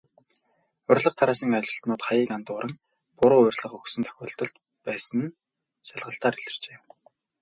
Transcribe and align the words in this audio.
Урилга 0.89 1.11
тараасан 1.17 1.51
ажилтнууд 1.59 2.01
хаяг 2.07 2.29
андууран, 2.37 2.73
буруу 3.19 3.41
урилга 3.49 3.77
өгсөн 3.79 4.03
тохиолдол 4.05 4.51
байсан 4.85 5.17
нь 5.23 5.35
шалгалтаар 5.87 6.35
илэрчээ. 6.41 6.77